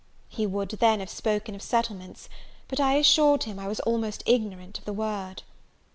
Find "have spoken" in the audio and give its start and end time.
0.99-1.53